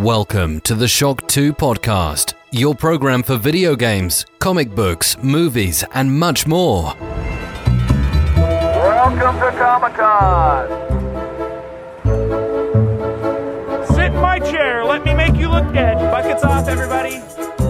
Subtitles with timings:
[0.00, 6.18] Welcome to the Shock 2 podcast, your program for video games, comic books, movies, and
[6.18, 6.94] much more.
[8.34, 10.68] Welcome to Comic Con.
[13.88, 14.86] Sit in my chair.
[14.86, 15.98] Let me make you look dead.
[16.10, 17.16] Buckets off, everybody.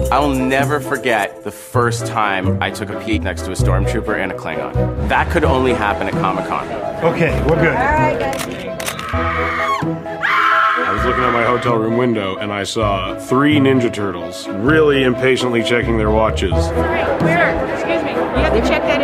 [0.09, 4.31] I'll never forget the first time I took a peek next to a stormtrooper and
[4.31, 5.09] a Klingon.
[5.09, 6.65] That could only happen at Comic Con.
[7.03, 7.75] Okay, we're good.
[9.13, 10.20] I
[11.01, 15.63] was looking at my hotel room window and I saw three Ninja Turtles really impatiently
[15.63, 16.51] checking their watches.
[16.51, 17.73] Where?
[17.73, 18.11] Excuse me.
[18.11, 19.01] You have to check that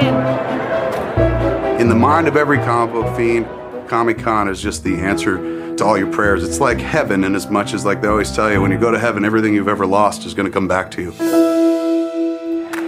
[1.64, 1.82] in.
[1.82, 3.48] In the mind of every comic book fiend,
[3.88, 6.44] Comic Con is just the answer to all your prayers.
[6.44, 8.92] It's like heaven, in as much as, like they always tell you, when you go
[8.92, 11.67] to heaven, everything you've ever lost is going to come back to you.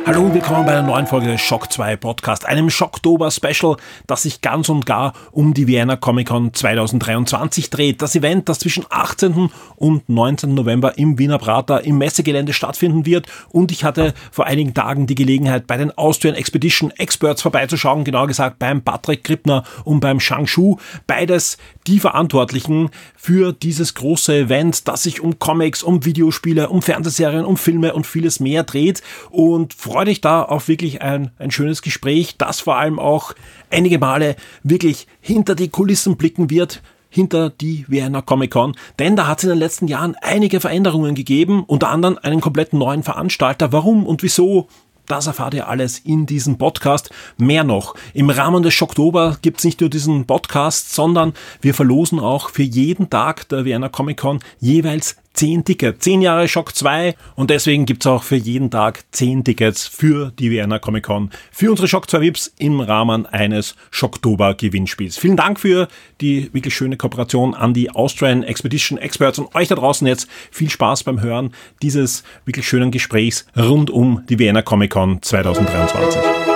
[0.05, 3.77] Hallo und willkommen bei einer neuen Folge des Shock 2 Podcast, einem Schocktober Special,
[4.08, 8.02] das sich ganz und gar um die Vienna Comic Con 2023 dreht.
[8.02, 9.52] Das Event, das zwischen 18.
[9.75, 10.53] und 19.
[10.53, 13.27] November im Wiener Prater im Messegelände stattfinden wird.
[13.50, 18.27] Und ich hatte vor einigen Tagen die Gelegenheit, bei den Austrian Expedition Experts vorbeizuschauen, genauer
[18.27, 20.77] gesagt beim Patrick Krippner und beim Shang Shu.
[21.05, 27.45] Beides die Verantwortlichen für dieses große Event, das sich um Comics, um Videospiele, um Fernsehserien,
[27.45, 29.03] um Filme und vieles mehr dreht.
[29.30, 33.34] Und freue dich da auf wirklich ein, ein schönes Gespräch, das vor allem auch
[33.72, 39.26] einige Male wirklich hinter die Kulissen blicken wird hinter die Vienna Comic Con, denn da
[39.26, 43.72] hat es in den letzten Jahren einige Veränderungen gegeben, unter anderem einen kompletten neuen Veranstalter.
[43.72, 44.67] Warum und wieso?
[45.08, 47.10] Das erfahrt ihr alles in diesem Podcast.
[47.38, 52.20] Mehr noch, im Rahmen des Schocktober gibt es nicht nur diesen Podcast, sondern wir verlosen
[52.20, 55.99] auch für jeden Tag der Vienna Comic Con jeweils 10 Tickets.
[55.99, 60.52] 10 Jahre Schock 2 und deswegen gibt's auch für jeden Tag 10 Tickets für die
[60.52, 65.17] Vienna Comic Con für unsere Schock 2 VIPs im Rahmen eines Schocktober Gewinnspiels.
[65.17, 65.88] Vielen Dank für
[66.21, 70.69] die wirklich schöne Kooperation an die Austrian Expedition Experts und euch da draußen jetzt viel
[70.69, 76.48] Spaß beim Hören dieses wirklich schönen Gesprächs rund um die Vienna Comic Con 2023.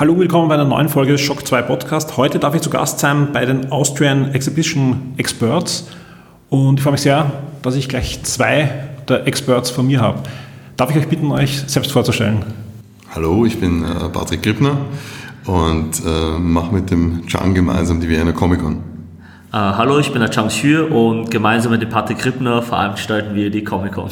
[0.00, 2.16] Hallo und willkommen bei einer neuen Folge des Shock 2 Podcast.
[2.16, 5.90] Heute darf ich zu Gast sein bei den Austrian Exhibition Experts
[6.48, 7.30] und ich freue mich sehr,
[7.60, 10.20] dass ich gleich zwei der Experts von mir habe.
[10.78, 12.42] Darf ich euch bitten, euch selbst vorzustellen?
[13.14, 14.78] Hallo, ich bin äh, Patrick Grippner
[15.44, 18.76] und äh, mache mit dem Chang gemeinsam die Vienna Comic Con.
[19.52, 23.50] Äh, hallo, ich bin der Chang Xue und gemeinsam mit dem Patrick Grippner veranstalten wir
[23.50, 24.08] die Comic Con.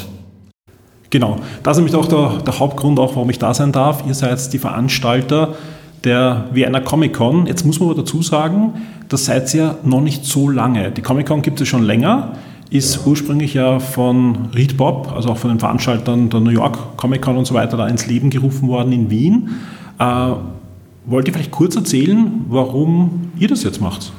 [1.09, 4.04] Genau, das ist nämlich auch der, der Hauptgrund, auch, warum ich da sein darf.
[4.06, 5.54] Ihr seid die Veranstalter
[6.04, 7.47] der Vienna Comic Con.
[7.47, 8.75] Jetzt muss man aber dazu sagen,
[9.09, 10.91] das seid ihr noch nicht so lange.
[10.91, 12.32] Die Comic Con gibt es schon länger,
[12.70, 17.22] ist ursprünglich ja von Reed Bob, also auch von den Veranstaltern der New York Comic
[17.22, 19.50] Con und so weiter, da ins Leben gerufen worden in Wien.
[19.98, 20.32] Äh,
[21.06, 24.12] wollt ihr vielleicht kurz erzählen, warum ihr das jetzt macht?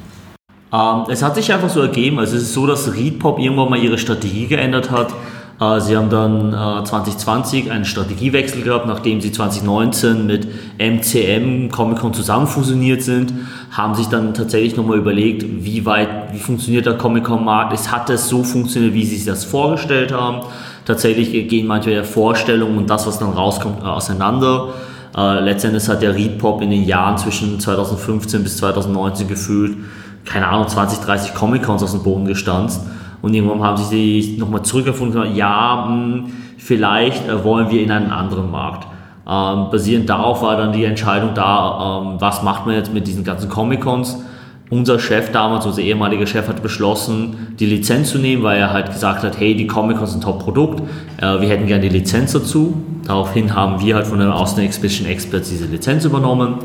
[0.72, 3.70] Ähm, es hat sich einfach so ergeben, also es ist so, dass Reed Pop irgendwann
[3.70, 5.14] mal ihre Strategie geändert hat.
[5.60, 10.48] Äh, sie haben dann äh, 2020 einen Strategiewechsel gehabt, nachdem sie 2019 mit
[10.78, 13.32] MCM Comic Con zusammen fusioniert sind,
[13.70, 17.72] haben sich dann tatsächlich nochmal überlegt, wie weit, wie funktioniert der Comic Con Markt.
[17.74, 20.40] Es hat es so funktioniert, wie sie sich das vorgestellt haben.
[20.86, 24.68] Tatsächlich gehen manchmal der Vorstellung und das, was dann rauskommt, auseinander.
[25.16, 29.76] Äh, letztendlich hat der Reed Pop in den Jahren zwischen 2015 bis 2019 gefühlt,
[30.24, 32.80] keine Ahnung, 20, 30 Comic Cons aus dem Boden gestanzt.
[33.22, 37.82] Und irgendwann haben sie sich nochmal zurückgefunden und gesagt, ja, mh, vielleicht äh, wollen wir
[37.82, 38.86] in einen anderen Markt.
[39.28, 43.22] Ähm, basierend darauf war dann die Entscheidung da, ähm, was macht man jetzt mit diesen
[43.24, 44.24] ganzen Comic-Cons.
[44.70, 48.92] Unser Chef damals, unser ehemaliger Chef, hat beschlossen, die Lizenz zu nehmen, weil er halt
[48.92, 50.80] gesagt hat, hey, die Comic-Cons sind ein Top-Produkt,
[51.18, 52.74] äh, wir hätten gerne die Lizenz dazu.
[53.06, 56.56] Daraufhin haben wir halt von den Austin Expedition Experts diese Lizenz übernommen,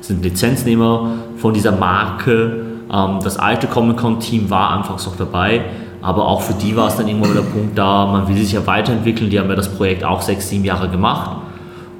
[0.00, 2.64] sind Lizenznehmer von dieser Marke.
[2.92, 5.62] Ähm, das alte Comic-Con-Team war anfangs noch dabei,
[6.00, 8.66] aber auch für die war es dann irgendwann der Punkt da, man will sich ja
[8.66, 9.30] weiterentwickeln.
[9.30, 11.36] Die haben ja das Projekt auch sechs, sieben Jahre gemacht.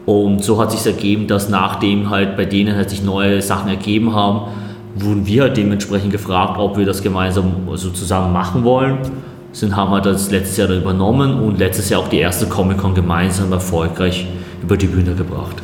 [0.06, 4.14] Und so hat sich ergeben, dass nachdem halt bei denen halt sich neue Sachen ergeben
[4.14, 4.52] haben,
[4.94, 8.98] wurden wir halt dementsprechend gefragt, ob wir das gemeinsam so zusammen machen wollen.
[9.52, 12.94] Sind haben halt das letztes Jahr dann übernommen und letztes Jahr auch die erste Comic-Con
[12.94, 14.26] gemeinsam erfolgreich
[14.62, 15.56] über die Bühne gebracht.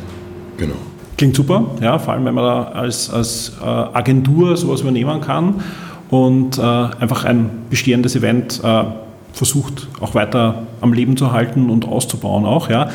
[0.57, 0.75] Genau.
[1.17, 5.55] Klingt super, ja, vor allem wenn man da als, als äh, Agentur sowas übernehmen kann
[6.09, 8.83] und äh, einfach ein bestehendes Event äh,
[9.33, 12.89] versucht auch weiter am Leben zu halten und auszubauen auch, ja.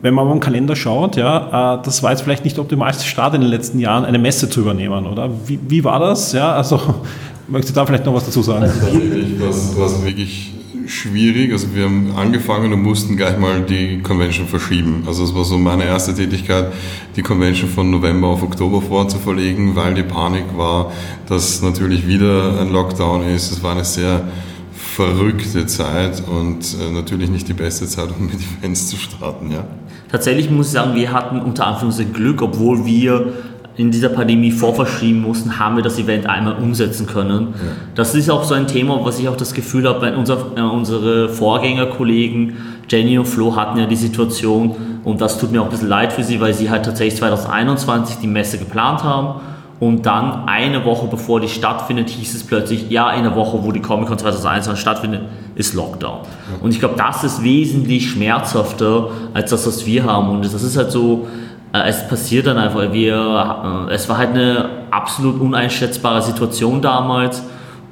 [0.00, 3.04] Wenn man mal im Kalender schaut, ja, äh, das war jetzt vielleicht nicht der optimalste
[3.04, 5.30] Start in den letzten Jahren, eine Messe zu übernehmen, oder?
[5.46, 6.32] Wie, wie war das?
[6.32, 6.80] Ja, also
[7.48, 8.64] möchtest du da vielleicht noch was dazu sagen?
[8.64, 10.52] Wirklich, was, was wirklich
[10.92, 11.52] schwierig.
[11.52, 15.04] Also wir haben angefangen und mussten gleich mal die Convention verschieben.
[15.06, 16.72] Also es war so meine erste Tätigkeit,
[17.16, 20.92] die Convention von November auf Oktober vorzuverlegen, weil die Panik war,
[21.28, 23.50] dass natürlich wieder ein Lockdown ist.
[23.50, 24.22] Es war eine sehr
[24.72, 29.50] verrückte Zeit und äh, natürlich nicht die beste Zeit, um mit Events zu starten.
[29.50, 29.64] Ja.
[30.10, 33.32] Tatsächlich muss ich sagen, wir hatten unter Anführungszeichen Glück, obwohl wir
[33.82, 37.48] in dieser Pandemie vorverschieben mussten, haben wir das Event einmal umsetzen können.
[37.52, 37.58] Ja.
[37.96, 40.60] Das ist auch so ein Thema, was ich auch das Gefühl habe, weil unser, äh,
[40.60, 42.56] unsere Vorgängerkollegen
[42.88, 46.12] Jenny und Flo hatten ja die Situation und das tut mir auch ein bisschen leid
[46.12, 49.40] für sie, weil sie halt tatsächlich 2021 die Messe geplant haben
[49.80, 53.72] und dann eine Woche bevor die stattfindet, hieß es plötzlich, ja, in der Woche, wo
[53.72, 55.22] die Comic-Con 2021 stattfindet,
[55.56, 56.20] ist Lockdown.
[56.62, 60.28] Und ich glaube, das ist wesentlich schmerzhafter als das, was wir haben.
[60.28, 61.26] Und das ist halt so,
[61.72, 62.92] es passiert dann einfach.
[62.92, 67.42] Wir, äh, es war halt eine absolut uneinschätzbare Situation damals.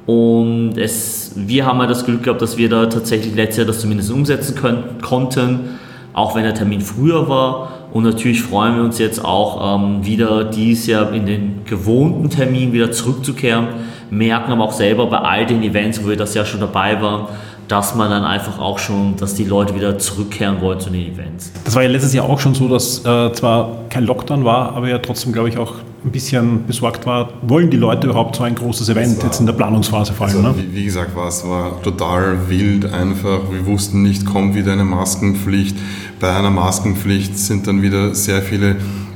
[0.05, 3.81] Und es, wir haben halt das Glück gehabt, dass wir da tatsächlich letztes Jahr das
[3.81, 5.79] zumindest umsetzen können, konnten,
[6.13, 7.71] auch wenn der Termin früher war.
[7.91, 12.71] Und natürlich freuen wir uns jetzt auch ähm, wieder dieses Jahr in den gewohnten Termin
[12.73, 13.67] wieder zurückzukehren,
[14.09, 17.27] merken aber auch selber bei all den Events, wo wir das Jahr schon dabei waren,
[17.71, 21.53] dass man dann einfach auch schon, dass die Leute wieder zurückkehren wollen zu den Events.
[21.63, 24.89] Das war ja letztes Jahr auch schon so, dass äh, zwar kein Lockdown war, aber
[24.89, 28.55] ja trotzdem, glaube ich, auch ein bisschen besorgt war, wollen die Leute überhaupt so ein
[28.55, 30.45] großes Event war, jetzt in der Planungsphase vor allem?
[30.45, 30.55] Also, ne?
[30.57, 33.39] wie, wie, gesagt, war es war total wild einfach.
[33.49, 35.77] Wir wussten nicht, kommt wieder eine Maskenpflicht.
[36.19, 38.75] Bei einer Maskenpflicht sind dann wieder sehr viele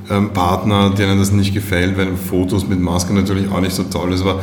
[0.09, 4.13] ähm, Partner, denen das nicht gefällt, weil Fotos mit Maske natürlich auch nicht so toll
[4.13, 4.21] ist.
[4.21, 4.39] Aber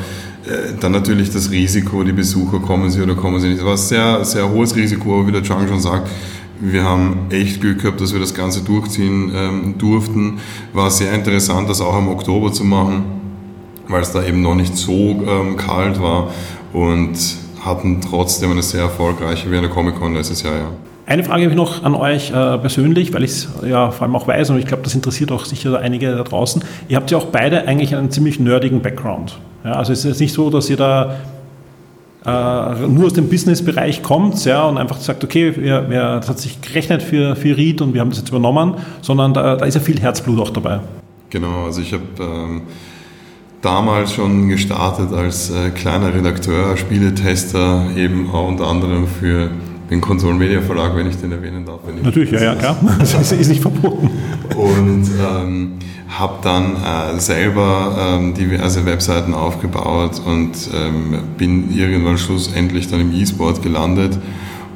[0.80, 3.58] dann natürlich das Risiko, die Besucher kommen sie oder kommen sie nicht.
[3.58, 6.08] Es war ein sehr, sehr hohes Risiko, aber wie der Chang schon sagt,
[6.60, 10.38] wir haben echt Glück gehabt, dass wir das Ganze durchziehen ähm, durften.
[10.72, 13.04] War sehr interessant, das auch im Oktober zu machen,
[13.88, 16.30] weil es da eben noch nicht so ähm, kalt war
[16.72, 17.18] und
[17.64, 20.54] hatten trotzdem eine sehr erfolgreiche Wiener Comic Con letztes Jahr.
[20.54, 20.70] Ja.
[21.04, 24.14] Eine Frage habe ich noch an euch äh, persönlich, weil ich es ja vor allem
[24.14, 26.62] auch weiß und ich glaube, das interessiert auch sicher einige da draußen.
[26.88, 29.36] Ihr habt ja auch beide eigentlich einen ziemlich nerdigen Background.
[29.64, 31.16] Ja, also es ist nicht so, dass ihr da
[32.24, 36.38] äh, nur aus dem Businessbereich kommt ja, und einfach sagt, okay, wir, wir, das hat
[36.38, 39.74] sich gerechnet für, für Reed und wir haben das jetzt übernommen, sondern da, da ist
[39.74, 40.80] ja viel Herzblut auch dabei.
[41.30, 42.62] Genau, also ich habe ähm,
[43.60, 49.50] damals schon gestartet als äh, kleiner Redakteur, Spieletester, eben auch unter anderem für
[49.92, 51.80] den Konsolen Media Verlag, wenn ich den erwähnen darf.
[52.02, 52.76] Natürlich, ja, ja, klar.
[52.98, 54.10] Das ist, ist nicht verboten.
[54.56, 55.72] Und ähm,
[56.08, 63.14] habe dann äh, selber ähm, diverse Webseiten aufgebaut und ähm, bin irgendwann schlussendlich dann im
[63.14, 64.18] E-Sport gelandet.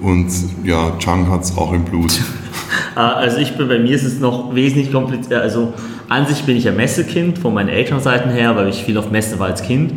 [0.02, 0.28] Und
[0.64, 2.12] ja, Chang hat es auch im Blut.
[2.96, 5.42] Ah, also ich bin, bei mir ist es noch wesentlich komplizierter.
[5.42, 5.74] Also
[6.08, 9.38] an sich bin ich ein Messekind von meinen Elternseiten her, weil ich viel auf Messe
[9.38, 9.92] war als Kind,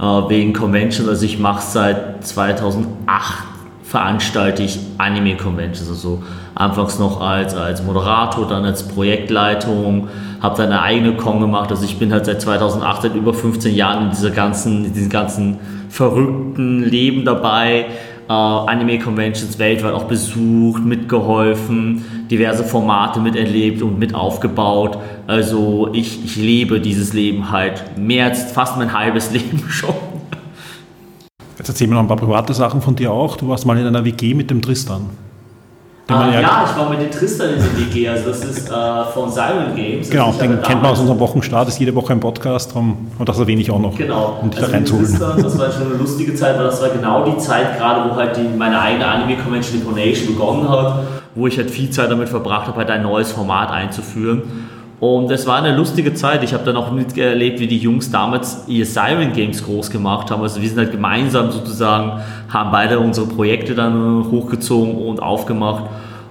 [0.00, 1.08] äh, wegen Conventions.
[1.08, 3.57] Also ich mache seit 2008
[3.88, 6.22] veranstalte ich Anime-Conventions, also
[6.54, 10.08] anfangs noch als, als Moderator, dann als Projektleitung,
[10.40, 13.74] habe dann eine eigene Con gemacht, also ich bin halt seit 2008, seit über 15
[13.74, 15.56] Jahren in dieser ganzen, in diesem ganzen
[15.88, 17.86] verrückten Leben dabei,
[18.28, 26.36] äh, Anime-Conventions weltweit auch besucht, mitgeholfen, diverse Formate miterlebt und mit aufgebaut, also ich, ich
[26.36, 29.94] lebe dieses Leben halt mehr als fast mein halbes Leben schon.
[31.58, 33.36] Jetzt erzähl mir noch ein paar private Sachen von dir auch.
[33.36, 35.10] Du warst mal in einer WG mit dem Tristan.
[36.10, 39.04] Ah, ja, ja, ich war mit dem Tristan in der WG, also das ist äh,
[39.12, 40.08] von Siren Games.
[40.08, 43.38] Genau, den kennt man aus unserem Wochenstart, ist jede Woche ein Podcast, um, und das
[43.38, 44.38] erwähne ich auch noch, genau.
[44.40, 45.06] um dich also da reinzuholen.
[45.06, 48.16] Tristan, das war schon eine lustige Zeit, weil das war genau die Zeit gerade, wo
[48.16, 51.00] halt die, meine eigene Anime-Convention Incarnation begonnen hat,
[51.34, 54.67] wo ich halt viel Zeit damit verbracht habe, halt ein neues Format einzuführen.
[55.00, 56.42] Und es war eine lustige Zeit.
[56.42, 60.42] Ich habe dann auch miterlebt, wie die Jungs damals ihr Siren Games groß gemacht haben.
[60.42, 65.84] Also wir sind halt gemeinsam sozusagen, haben beide unsere Projekte dann hochgezogen und aufgemacht.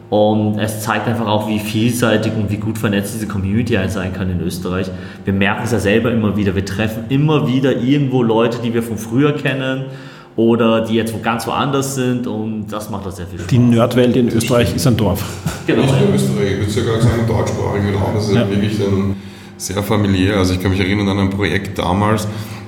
[0.10, 4.30] Und es zeigt einfach auch, wie vielseitig und wie gut vernetzt diese Community sein kann
[4.30, 4.90] in Österreich.
[5.24, 6.56] Wir merken es ja selber immer wieder.
[6.56, 9.86] Wir treffen immer wieder irgendwo Leute, die wir von früher kennen
[10.38, 13.50] oder die jetzt wo ganz woanders sind und das macht das sehr viel Spaß.
[13.50, 15.24] Die Nerdwelt in Österreich ist ein Dorf.
[15.66, 15.82] Genau.
[15.82, 18.14] Nicht nur Österreich, ich würde sogar sagen deutschsprachigen Raum.
[18.14, 18.50] Das ist ja.
[18.50, 19.16] wirklich dann
[19.58, 20.38] sehr familiär.
[20.38, 22.28] Also ich kann mich erinnern an ein Projekt damals.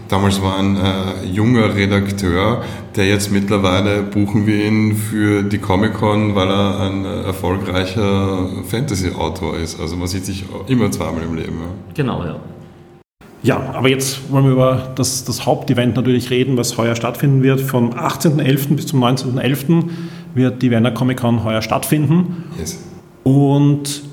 [0.09, 2.63] Damals war ein äh, junger Redakteur,
[2.95, 9.57] der jetzt mittlerweile buchen wir ihn für die Comic-Con, weil er ein äh, erfolgreicher Fantasy-Autor
[9.57, 9.79] ist.
[9.79, 11.59] Also man sieht sich immer zweimal im Leben.
[11.59, 11.93] Ja.
[11.93, 12.37] Genau, ja.
[13.41, 17.61] Ja, aber jetzt wollen wir über das, das Hauptevent natürlich reden, was heuer stattfinden wird.
[17.61, 18.75] Vom 18.11.
[18.75, 19.83] bis zum 19.11.
[20.35, 22.43] wird die Werner Comic Con heuer stattfinden.
[22.57, 22.83] Yes.
[23.23, 24.03] Und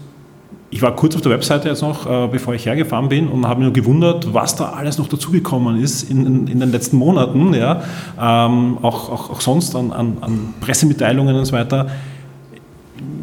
[0.70, 3.60] ich war kurz auf der Webseite jetzt noch, äh, bevor ich hergefahren bin und habe
[3.60, 7.54] mir nur gewundert, was da alles noch dazugekommen ist in, in, in, den letzten Monaten,
[7.54, 7.82] ja,
[8.20, 11.88] ähm, auch, auch, auch sonst an, an, an, Pressemitteilungen und so weiter.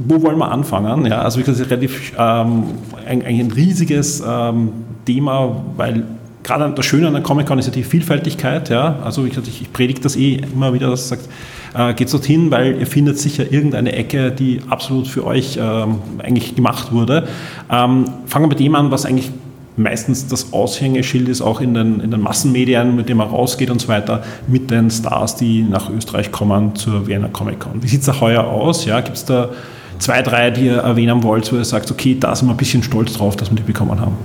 [0.07, 1.05] Wo wollen wir anfangen?
[1.05, 2.63] Ja, also wie gesagt, relativ ähm,
[3.07, 4.69] ein, ein, riesiges ähm,
[5.05, 6.03] Thema, weil
[6.43, 8.69] gerade das Schöne an der Comic-Con ist ja die Vielfältigkeit.
[8.69, 11.27] Ja, also ich, ich predige das eh immer wieder, dass sagt,
[11.73, 16.55] äh, geht dorthin, weil ihr findet sicher irgendeine Ecke, die absolut für euch ähm, eigentlich
[16.55, 17.27] gemacht wurde.
[17.71, 19.31] Ähm, fangen wir mit dem an, was eigentlich
[19.75, 23.81] meistens das Aushängeschild ist, auch in den, in den Massenmedien, mit dem man rausgeht und
[23.81, 27.81] so weiter, mit den Stars, die nach Österreich kommen zur Vienna Comic Con.
[27.81, 28.85] Wie sieht es da heuer aus?
[28.85, 29.49] Ja, Gibt es da
[29.97, 32.83] zwei, drei, die ihr erwähnen wollt, wo ihr sagt, okay, da sind wir ein bisschen
[32.83, 34.15] stolz drauf, dass wir die bekommen haben?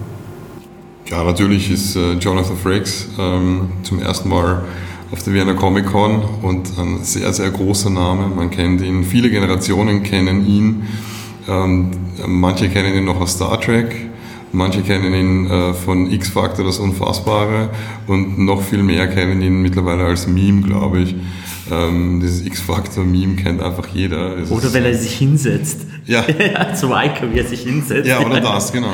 [1.11, 4.63] Ja, natürlich ist äh, Jonathan Frakes ähm, zum ersten Mal
[5.11, 8.27] auf der Vienna Comic Con und ein sehr, sehr großer Name.
[8.27, 10.83] Man kennt ihn, viele Generationen kennen ihn.
[11.49, 11.93] Ähm,
[12.27, 13.97] manche kennen ihn noch aus Star Trek,
[14.53, 17.71] manche kennen ihn äh, von X-Factor, das Unfassbare
[18.07, 21.15] und noch viel mehr kennen ihn mittlerweile als Meme, glaube ich.
[21.71, 24.37] Ähm, dieses X-Factor-Meme kennt einfach jeder.
[24.37, 25.87] Es oder wenn er sich hinsetzt.
[26.09, 26.25] Ja.
[26.75, 28.09] Zum Icon, wie er sich hinsetzt.
[28.09, 28.89] Ja, oder das, genau.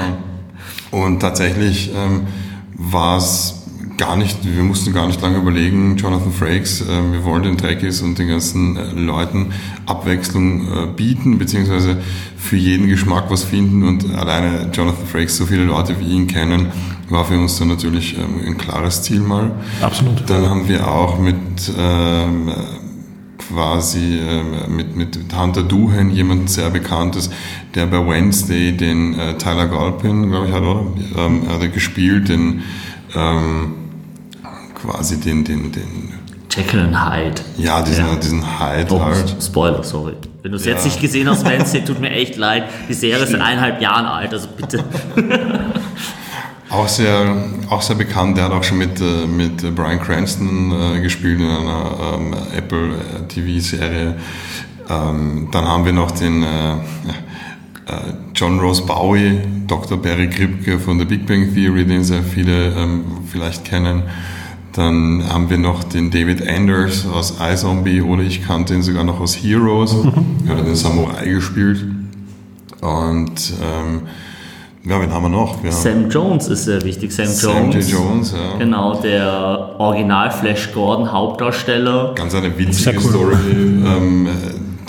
[0.95, 2.29] Und tatsächlich ähm,
[2.77, 3.65] war es
[3.97, 8.01] gar nicht, wir mussten gar nicht lange überlegen, Jonathan Frakes, äh, wir wollen den Trekkies
[8.01, 9.53] und den ganzen äh, Leuten
[9.87, 11.97] Abwechslung äh, bieten, beziehungsweise
[12.37, 16.69] für jeden Geschmack was finden und alleine Jonathan Frakes, so viele Leute wie ihn kennen,
[17.09, 19.51] war für uns dann natürlich ähm, ein klares Ziel mal.
[19.81, 20.23] Absolut.
[20.31, 21.37] Dann haben wir auch mit
[21.77, 22.53] ähm,
[23.49, 27.31] quasi ähm, mit, mit Hunter Duhan, jemand sehr bekanntes,
[27.75, 30.87] der bei Wednesday den äh, Tyler Galpin, glaube ich, hat, oder?
[31.17, 32.63] Ähm, hat er gespielt, den
[33.15, 33.75] ähm,
[34.75, 36.15] quasi den, den, den
[36.51, 37.43] Jekyll and Hyde.
[37.57, 38.15] Ja, diesen, ja.
[38.17, 39.37] diesen Hyde oh, halt.
[39.43, 40.15] Spoiler, sorry.
[40.43, 40.73] Wenn du es ja.
[40.73, 42.65] jetzt nicht gesehen hast, Wednesday, tut mir echt leid.
[42.89, 44.85] Die Serie ist in eineinhalb Jahren alt, also bitte.
[46.75, 47.37] auch, sehr,
[47.71, 51.47] auch sehr bekannt, der hat auch schon mit, äh, mit Brian Cranston äh, gespielt in
[51.47, 54.17] einer ähm, Apple äh, TV-Serie.
[54.89, 56.77] Ähm, dann haben wir noch den äh,
[58.35, 60.01] John Rose Bowie, Dr.
[60.01, 64.03] Barry Kripke von der Big Bang Theory, den sehr viele ähm, vielleicht kennen.
[64.73, 69.21] Dann haben wir noch den David Anders aus iZombie oder ich kannte ihn sogar noch
[69.21, 69.95] aus Heroes.
[69.95, 70.49] Mhm.
[70.49, 71.85] Er hat den Samurai gespielt.
[72.81, 74.03] Und ähm,
[74.87, 75.63] ja, wen haben wir noch?
[75.63, 77.13] Wir Sam Jones ist sehr wichtig.
[77.13, 77.91] Sam, Sam Jones.
[77.91, 78.59] Jones, ja.
[78.59, 82.13] Genau, der Original Flash Gordon Hauptdarsteller.
[82.15, 83.11] Ganz eine witzige cool.
[83.11, 83.37] Story.
[83.47, 84.29] Ähm,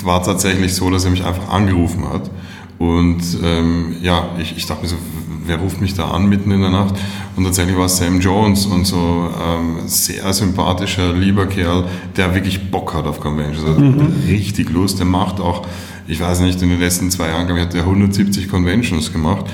[0.04, 2.30] war tatsächlich so, dass er mich einfach angerufen hat.
[2.78, 4.98] Und ähm, ja, ich, ich dachte mir so,
[5.46, 6.96] wer ruft mich da an mitten in der Nacht?
[7.36, 11.86] Und tatsächlich war es Sam Jones und so ähm, sehr sympathischer, lieber Kerl,
[12.18, 13.66] der wirklich Bock hat auf Conventions.
[13.66, 14.14] Also mhm.
[14.28, 15.00] richtig Lust.
[15.00, 15.66] Der macht auch,
[16.08, 19.46] ich weiß nicht, in den letzten zwei Jahren, glaube ich, hat er 170 Conventions gemacht.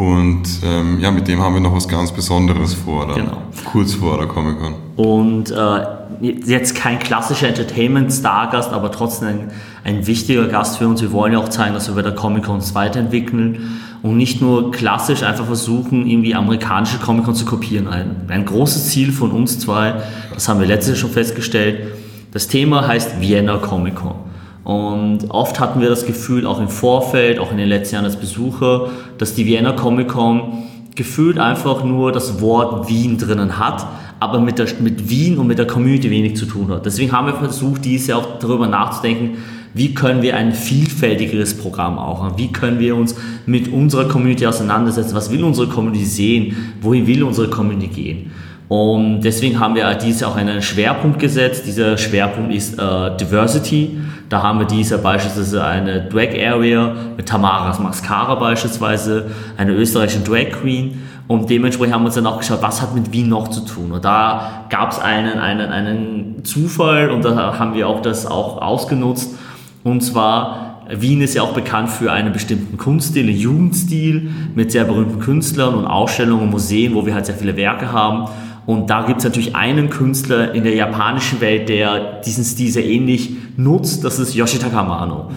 [0.00, 3.42] Und ähm, ja, mit dem haben wir noch was ganz Besonderes vor, dann, genau.
[3.70, 4.74] kurz vor der Comic-Con.
[4.96, 9.50] Und äh, jetzt kein klassischer Entertainment-Star-Gast, aber trotzdem ein,
[9.84, 11.02] ein wichtiger Gast für uns.
[11.02, 14.70] Wir wollen ja auch zeigen, dass wir bei der Comic-Con uns weiterentwickeln und nicht nur
[14.70, 17.86] klassisch einfach versuchen, irgendwie amerikanische Comic-Con zu kopieren.
[17.86, 19.96] Ein, ein großes Ziel von uns zwei,
[20.32, 21.92] das haben wir letztes Jahr schon festgestellt,
[22.32, 24.29] das Thema heißt Vienna Comic-Con.
[24.64, 28.16] Und oft hatten wir das Gefühl, auch im Vorfeld, auch in den letzten Jahren als
[28.16, 30.64] Besucher, dass die Vienna Comic Con
[30.94, 33.86] gefühlt einfach nur das Wort Wien drinnen hat,
[34.18, 36.84] aber mit, der, mit Wien und mit der Community wenig zu tun hat.
[36.84, 39.38] Deswegen haben wir versucht, dieses Jahr auch darüber nachzudenken,
[39.72, 42.36] wie können wir ein vielfältigeres Programm auch haben?
[42.36, 43.14] Wie können wir uns
[43.46, 45.14] mit unserer Community auseinandersetzen?
[45.14, 46.74] Was will unsere Community sehen?
[46.82, 48.32] Wohin will unsere Community gehen?
[48.70, 49.88] Und deswegen haben wir
[50.20, 51.66] Jahr auch einen Schwerpunkt gesetzt.
[51.66, 53.98] Dieser Schwerpunkt ist äh, Diversity.
[54.28, 60.20] Da haben wir dieses Jahr beispielsweise eine Drag Area mit Tamaras Mascara beispielsweise, eine österreichische
[60.20, 61.02] Drag Queen.
[61.26, 63.90] Und dementsprechend haben wir uns dann auch geschaut, was hat mit Wien noch zu tun.
[63.90, 68.62] Und da gab es einen, einen, einen Zufall und da haben wir auch das auch
[68.62, 69.34] ausgenutzt.
[69.82, 74.84] Und zwar Wien ist ja auch bekannt für einen bestimmten Kunststil, einen Jugendstil mit sehr
[74.84, 78.30] berühmten Künstlern und Ausstellungen und Museen, wo wir halt sehr viele Werke haben.
[78.70, 82.84] Und da gibt es natürlich einen Künstler in der japanischen Welt, der diesen Stil sehr
[82.84, 84.04] ähnlich nutzt.
[84.04, 85.32] Das ist Yoshitaka Amano.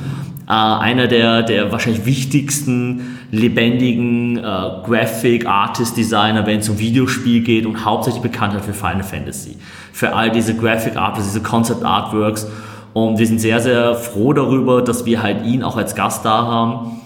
[0.47, 4.41] Äh, einer der, der wahrscheinlich wichtigsten lebendigen äh,
[4.85, 9.57] Graphic Artist Designer, wenn es um Videospiel geht und hauptsächlich bekannt hat für Final Fantasy.
[9.91, 12.45] Für all diese Graphic Artworks, diese Concept Artworks.
[12.93, 16.45] Und wir sind sehr, sehr froh darüber, dass wir halt ihn auch als Gast da
[16.45, 17.01] haben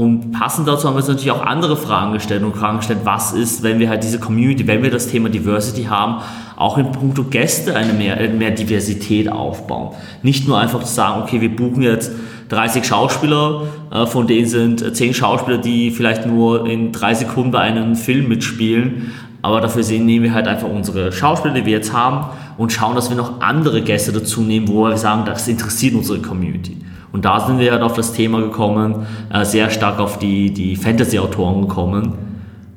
[0.00, 3.34] und passend dazu haben wir uns natürlich auch andere Fragen gestellt und Fragen gestellt, was
[3.34, 6.22] ist, wenn wir halt diese Community, wenn wir das Thema Diversity haben,
[6.56, 9.94] auch in puncto Gäste eine mehr, mehr Diversität aufbauen.
[10.22, 12.12] Nicht nur einfach zu sagen, okay, wir buchen jetzt
[12.48, 17.58] 30 Schauspieler, äh, von denen sind 10 Schauspieler, die vielleicht nur in drei Sekunden bei
[17.58, 19.12] einem Film mitspielen.
[19.42, 22.24] Aber dafür sehen, nehmen wir halt einfach unsere Schauspieler, die wir jetzt haben,
[22.56, 26.20] und schauen, dass wir noch andere Gäste dazu nehmen, wo wir sagen, das interessiert unsere
[26.20, 26.78] Community.
[27.12, 30.76] Und da sind wir halt auf das Thema gekommen, äh, sehr stark auf die, die
[30.76, 32.12] Fantasy-Autoren gekommen.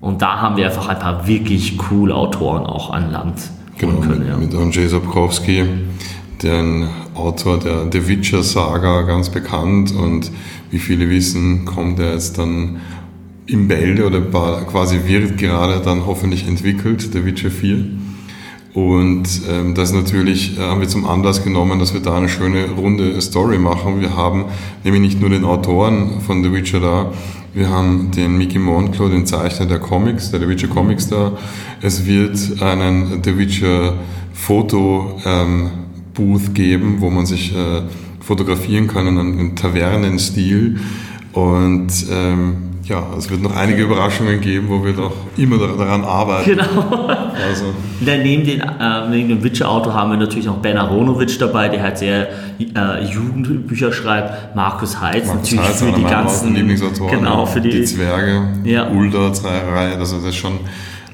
[0.02, 3.36] Und da haben wir einfach ein paar wirklich coole Autoren auch an Land
[3.78, 4.28] genau, können.
[4.28, 4.38] Ja.
[4.38, 5.64] Mit Andrzej Sapkowski,
[6.42, 10.32] der Autor der The Witcher Saga ganz bekannt und
[10.72, 12.82] wie viele wissen, kommt er jetzt dann
[13.46, 17.86] im Bälde oder quasi wird gerade dann hoffentlich entwickelt, The Witcher 4.
[18.74, 22.72] Und ähm, das natürlich äh, haben wir zum Anlass genommen, dass wir da eine schöne
[22.72, 24.02] runde Story machen.
[24.02, 24.46] Wir haben
[24.84, 27.14] nämlich nicht nur den Autoren von The Witcher da,
[27.54, 31.34] wir haben den Mickey Monclo, den Zeichner der Comics, der The Witcher Comics da.
[31.84, 33.94] Es wird einen The Witcher
[34.34, 35.70] Foto ähm,
[36.16, 37.84] Booth geben, wo man sich äh,
[38.22, 40.80] fotografieren kann in einem Tavernenstil.
[41.34, 46.50] Und ähm, ja, es wird noch einige Überraschungen geben, wo wir doch immer daran arbeiten.
[46.50, 47.08] Genau.
[47.08, 47.66] Also.
[48.02, 51.98] neben, den, äh, neben dem Witcher-Auto haben wir natürlich noch Ben Aronovic dabei, der halt
[51.98, 52.28] sehr
[52.60, 54.56] äh, Jugendbücher schreibt.
[54.56, 58.90] Markus Heitz Markus natürlich Heitz, für die ganzen Lieblingsautoren, genau, für die, die Zwerge, ja.
[58.90, 59.98] Ulda-Reihe.
[59.98, 60.60] Also das ist schon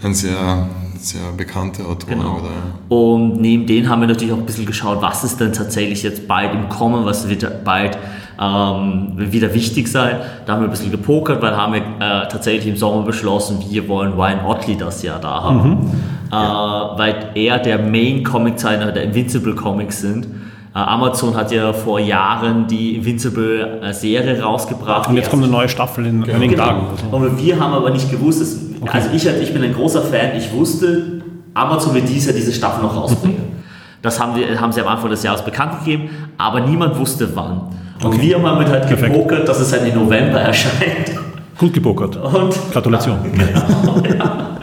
[0.03, 0.67] ein sehr
[1.01, 2.19] sehr bekannte Autoren.
[2.19, 2.41] Genau.
[2.89, 6.27] Und neben denen haben wir natürlich auch ein bisschen geschaut, was ist denn tatsächlich jetzt
[6.27, 7.97] bald im Kommen, was wird bald
[8.39, 10.17] ähm, wieder wichtig sein.
[10.45, 13.87] Da haben wir ein bisschen gepokert, weil haben wir äh, tatsächlich im Sommer beschlossen, wir
[13.87, 15.69] wollen Ryan Otley das Jahr da haben.
[15.69, 15.91] Mhm.
[16.31, 20.25] Äh, weil er der Main-Comic-Zeichner der Invincible Comics sind.
[20.25, 25.09] Äh, Amazon hat ja vor Jahren die Invincible-Serie äh, rausgebracht.
[25.09, 26.35] Und jetzt kommt eine neue Staffel in genau.
[26.35, 26.87] einigen Tagen.
[27.11, 28.91] Und wir haben aber nicht gewusst, dass, okay.
[28.93, 31.23] also ich, ich bin ein großer Fan, ich wusste,
[31.55, 33.37] Amazon wird dieses Jahr diese Staffel noch rausbringen.
[33.37, 33.59] Mhm.
[34.01, 37.63] Das haben, wir, haben sie am Anfang des Jahres bekannt gegeben, aber niemand wusste wann.
[38.01, 38.21] Und okay.
[38.21, 39.13] wir haben damit halt Perfekt.
[39.13, 41.11] gepokert, dass es halt im November erscheint.
[41.57, 42.15] Gut gepokert.
[42.15, 43.19] Und, Gratulation.
[43.33, 44.59] Genau, ja.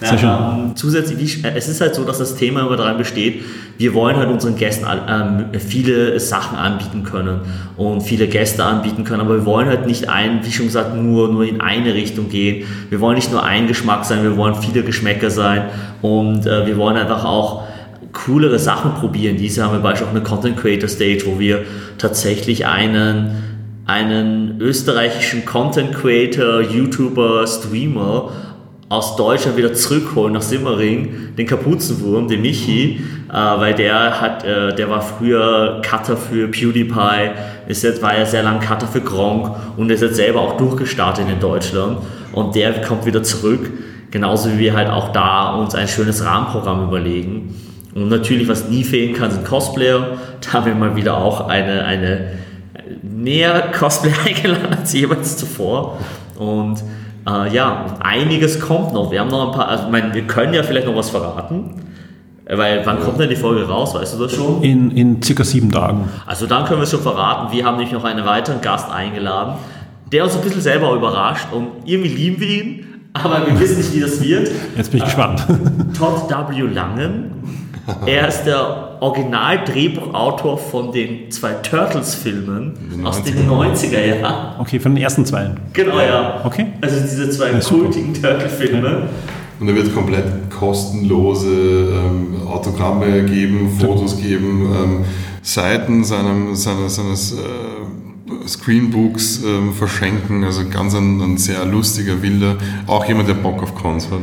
[0.00, 0.28] Sehr schön.
[0.28, 3.42] Ähm, zusätzlich, äh, es ist halt so, dass das Thema immer daran besteht,
[3.78, 7.40] wir wollen halt unseren Gästen ähm, viele Sachen anbieten können
[7.76, 11.28] und viele Gäste anbieten können, aber wir wollen halt nicht ein, wie schon gesagt, nur,
[11.28, 12.66] nur in eine Richtung gehen.
[12.90, 15.64] Wir wollen nicht nur ein Geschmack sein, wir wollen viele Geschmäcker sein
[16.02, 17.64] und äh, wir wollen einfach auch
[18.24, 19.36] coolere Sachen probieren.
[19.36, 21.64] Diese haben wir beispielsweise auch eine Content Creator Stage, wo wir
[21.98, 23.42] tatsächlich einen,
[23.86, 28.30] einen österreichischen Content Creator, YouTuber, Streamer
[28.88, 34.74] aus Deutschland wieder zurückholen nach Simmering, den Kapuzenwurm, den Michi, äh, weil der hat, äh,
[34.74, 37.30] der war früher Cutter für PewDiePie,
[37.66, 41.26] ist jetzt, war ja sehr lange Cutter für Gronk und ist jetzt selber auch durchgestartet
[41.28, 41.98] in Deutschland
[42.32, 43.70] und der kommt wieder zurück,
[44.12, 47.54] genauso wie wir halt auch da uns ein schönes Rahmenprogramm überlegen.
[47.96, 50.18] Und natürlich, was nie fehlen kann, sind Cosplayer.
[50.42, 52.32] Da haben wir mal wieder auch eine, eine
[53.02, 55.98] mehr Cosplayer eingeladen als jeweils zuvor.
[56.38, 56.84] Und
[57.26, 59.10] äh, ja, einiges kommt noch.
[59.10, 61.86] Wir haben noch ein paar, also ich meine, wir können ja vielleicht noch was verraten.
[62.48, 64.62] Weil wann kommt denn die Folge raus, weißt du das schon?
[64.62, 66.10] In, in circa sieben Tagen.
[66.26, 67.50] Also dann können wir es schon verraten.
[67.50, 69.54] Wir haben nämlich noch einen weiteren Gast eingeladen,
[70.12, 73.92] der uns ein bisschen selber überrascht und irgendwie lieben wir ihn, aber wir wissen nicht,
[73.94, 74.50] wie das wird.
[74.76, 75.44] Jetzt bin ich gespannt.
[75.98, 76.60] Todd W.
[76.72, 77.32] Langen
[78.06, 84.60] er ist der Original-Drehbuchautor von den zwei Turtles-Filmen aus den 90er Jahren.
[84.60, 85.50] Okay, von den ersten zwei.
[85.72, 86.40] Genau, ja.
[86.44, 86.66] Okay.
[86.80, 89.08] Also diese zwei ja, kultigen Turtle-Filme.
[89.58, 95.04] Und er wird komplett kostenlose ähm, Autogramme geben, Fotos geben, ähm,
[95.42, 97.36] Seiten seinem, seines, seines äh,
[98.48, 100.44] Screenbooks ähm, verschenken.
[100.44, 102.56] Also ganz ein, ein, sehr lustiger, wilder,
[102.86, 104.20] auch jemand, der Bock auf Cons hat.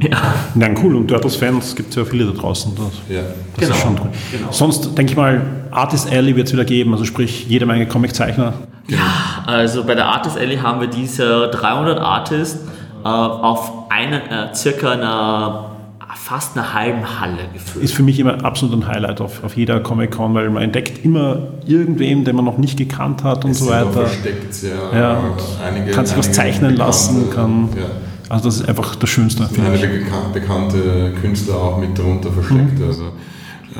[0.00, 0.34] Ja.
[0.54, 0.96] Na cool.
[0.96, 2.72] Und Turtles-Fans gibt es ja viele da draußen.
[2.74, 3.22] Das, ja.
[3.22, 3.74] das genau.
[3.74, 4.10] ist schon cool.
[4.32, 4.52] Genau.
[4.52, 8.54] Sonst denke ich mal, Artist Alley wird es wieder geben, also sprich jede Menge Comiczeichner.
[8.88, 12.58] Ja, also bei der Artist Alley haben wir diese 300 Artists
[13.04, 15.73] äh, auf eine, äh, circa einer
[16.16, 17.84] fast einer halben Halle gefüllt.
[17.84, 21.48] Ist für mich immer absolut ein Highlight auf, auf jeder Comic-Con, weil man entdeckt immer
[21.66, 24.06] irgendwem, den man noch nicht gekannt hat und es so weiter.
[24.06, 24.98] Versteckt, ja.
[24.98, 27.68] ja einige, kann sich was zeichnen lassen, kann.
[27.76, 27.86] Ja.
[28.28, 29.48] Also das ist einfach das Schönste.
[29.64, 29.88] Einige
[30.32, 32.78] bekannte Künstler auch mit darunter versteckt.
[32.78, 32.86] Mhm.
[32.86, 33.12] Also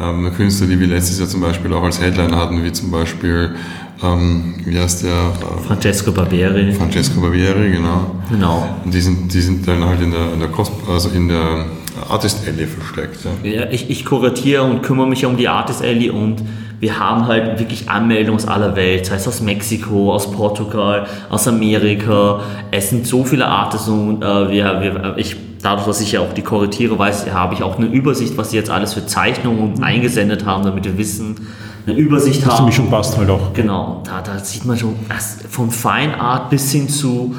[0.00, 3.54] ähm, Künstler, die wir letztes Jahr zum Beispiel auch als Headline hatten, wie zum Beispiel,
[4.02, 5.12] ähm, wie heißt der?
[5.12, 6.72] Äh, Francesco Barbieri.
[6.72, 8.10] Francesco Barbieri, genau.
[8.30, 8.76] Genau.
[8.84, 11.66] Und die sind, die sind dann halt in der, in der, Cos also in der
[12.08, 13.18] Artist Alley versteckt.
[13.42, 16.42] Ja, ja ich, ich kuratiere und kümmere mich um die Artist Alley und
[16.80, 21.48] wir haben halt wirklich Anmeldungen aus aller Welt, sei es aus Mexiko, aus Portugal, aus
[21.48, 22.40] Amerika.
[22.70, 26.32] Es sind so viele Artists und äh, wir, wir, ich dadurch, dass ich ja auch
[26.32, 30.44] die korrigiere, weiß, habe ich auch eine Übersicht, was sie jetzt alles für Zeichnungen eingesendet
[30.44, 31.46] haben, damit wir wissen,
[31.86, 32.66] eine Übersicht die haben.
[32.66, 33.52] Mischung passt halt auch.
[33.54, 37.34] Genau, da, da sieht man schon das vom Feinart bis hin zu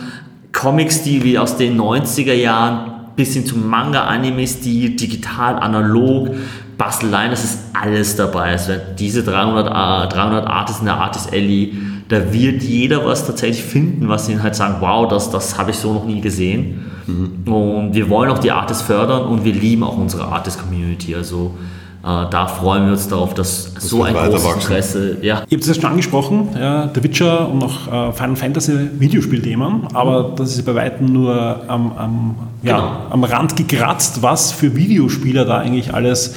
[0.51, 6.30] Comic-Stil wie aus den 90er Jahren, bis hin zu Manga-Anime-Stil, digital, analog,
[6.78, 8.51] Basteleien, das ist alles dabei.
[8.51, 11.73] Also diese 300, äh, 300 Artists in der Artist Alley,
[12.10, 15.78] da wird jeder was tatsächlich finden, was ihnen halt sagen, wow, das, das habe ich
[15.78, 16.91] so noch nie gesehen.
[17.08, 21.15] Und wir wollen auch die Artists fördern und wir lieben auch unsere Artist-Community.
[21.15, 24.61] Also äh, da freuen wir uns darauf, dass so wird ein großes wachsen.
[24.61, 28.35] Interesse, ja, Ihr habt es ja schon angesprochen, ja, The Witcher und noch äh, Final
[28.35, 32.91] Fantasy Videospielthemen, aber das ist bei Weitem nur am, am, ja, Genau.
[33.09, 36.35] am Rand gekratzt, was für Videospieler da eigentlich alles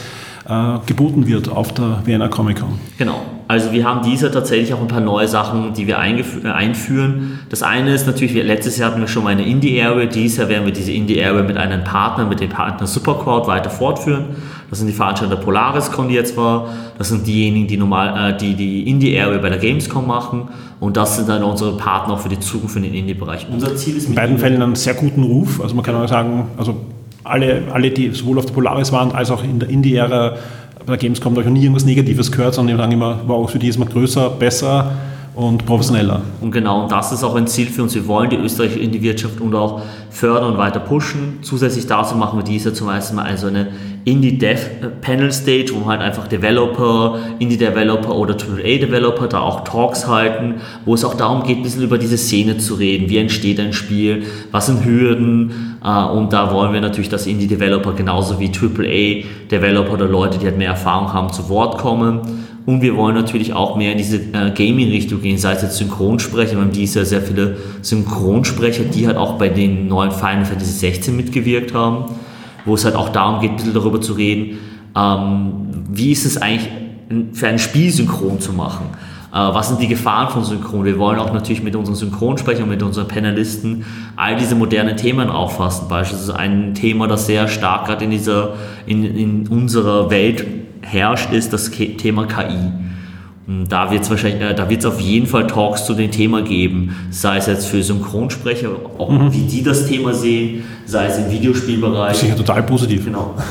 [0.48, 2.78] äh, geboten wird auf der Vienna Comic Con.
[2.96, 3.20] Genau.
[3.48, 7.40] Also wir haben diese tatsächlich auch ein paar neue Sachen, die wir äh, einführen.
[7.50, 10.48] Das eine ist natürlich, wir, letztes Jahr hatten wir schon mal eine Indie-Area, dieses Jahr
[10.48, 14.36] werden wir diese Indie-Area mit einem Partner, mit dem Partner Supercrowd weiter fortführen.
[14.70, 16.68] Das sind die Veranstalter der PolarisCon, die jetzt war.
[16.98, 20.48] Das sind diejenigen, die normal, äh, die, die Indie-Area bei der Gamescom machen.
[20.80, 23.46] Und das sind dann unsere Partner auch für die Zukunft für den Indie-Bereich.
[23.50, 25.60] Unser Ziel ist In beiden Fällen einen sehr guten Ruf.
[25.62, 26.76] Also man kann auch sagen, also
[27.24, 30.36] alle, alle, die sowohl auf der Polaris waren, als auch in der Indie-Ära
[30.78, 33.20] bei der Gamescom, da habe ich noch nie irgendwas Negatives gehört, sondern die sagen immer,
[33.26, 34.92] wow, für die ist man größer, besser
[35.34, 36.22] und professioneller.
[36.40, 37.94] Und genau, und das ist auch ein Ziel für uns.
[37.94, 41.38] Wir wollen die österreichische Indie-Wirtschaft und auch fördern und weiter pushen.
[41.42, 43.68] Zusätzlich dazu machen wir dieses Jahr zum ersten Mal also eine
[44.04, 51.04] Indie-Dev-Panel-Stage, wo wir halt einfach Developer, Indie-Developer oder AAA-Developer da auch Talks halten, wo es
[51.04, 53.08] auch darum geht, ein bisschen über diese Szene zu reden.
[53.08, 54.24] Wie entsteht ein Spiel?
[54.50, 55.78] Was sind Hürden?
[55.84, 60.58] Äh, Und da wollen wir natürlich, dass Indie-Developer genauso wie AAA-Developer oder Leute, die halt
[60.58, 62.20] mehr Erfahrung haben, zu Wort kommen.
[62.66, 66.52] Und wir wollen natürlich auch mehr in diese äh, Gaming-Richtung gehen, sei es jetzt Synchronsprecher.
[66.52, 70.72] Wir haben dieses Jahr sehr viele Synchronsprecher, die halt auch bei den neuen Final Fantasy
[70.72, 72.14] 16 mitgewirkt haben,
[72.64, 74.58] wo es halt auch darum geht, ein bisschen darüber zu reden,
[74.96, 76.70] ähm, wie ist es eigentlich
[77.32, 78.86] für ein Spiel synchron zu machen.
[79.32, 80.84] Äh, was sind die Gefahren von Synchron?
[80.84, 83.84] Wir wollen auch natürlich mit unseren Synchronsprechern, mit unseren Panelisten
[84.16, 85.88] all diese modernen Themen auffassen.
[85.88, 88.12] Beispielsweise ein Thema, das sehr stark gerade in
[88.86, 90.44] in, in unserer Welt
[90.82, 92.87] herrscht, ist das Thema KI.
[93.48, 96.10] Und Da wird es wahrscheinlich, äh, da wird es auf jeden Fall Talks zu dem
[96.10, 101.16] Thema geben, sei es jetzt für Synchronsprecher, auch wie die das Thema sehen, sei es
[101.16, 102.14] im Videospielbereich.
[102.18, 103.06] Sicher total positiv.
[103.06, 103.34] Genau.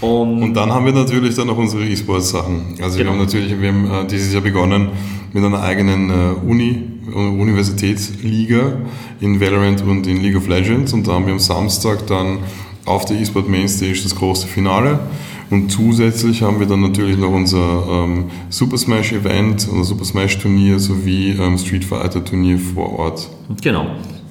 [0.00, 2.74] Und, Und dann haben wir natürlich dann noch unsere E-Sports-Sachen.
[2.82, 3.12] Also Genau.
[3.12, 4.88] wir haben natürlich, wir haben äh, dieses Jahr begonnen
[5.32, 8.72] mit einer eigenen äh, Uni, äh, Universitätsliga
[9.20, 10.92] in Valorant und in League of Legends.
[10.92, 12.38] Und da haben wir am Samstag dann
[12.84, 14.98] auf der E-Sport Mainstage das große Finale.
[15.52, 20.38] Und zusätzlich haben wir dann natürlich noch unser ähm, Super Smash Event, unser Super Smash
[20.38, 23.28] Turnier sowie ähm, Street Fighter Turnier vor Ort.
[23.60, 23.84] Genau.